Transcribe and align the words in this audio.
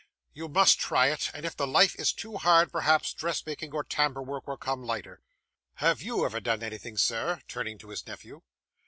'You 0.33 0.49
must 0.49 0.79
try 0.79 1.11
it, 1.11 1.29
and 1.31 1.45
if 1.45 1.55
the 1.55 1.67
life 1.67 1.93
is 1.95 2.11
too 2.11 2.37
hard, 2.37 2.71
perhaps 2.71 3.13
dressmaking 3.13 3.71
or 3.71 3.83
tambour 3.83 4.23
work 4.23 4.47
will 4.47 4.57
come 4.57 4.83
lighter. 4.83 5.21
Have 5.75 6.01
YOU 6.01 6.25
ever 6.25 6.39
done 6.39 6.63
anything, 6.63 6.97
sir?' 6.97 7.41
(turning 7.47 7.77
to 7.77 7.89
his 7.89 8.07
nephew.) 8.07 8.41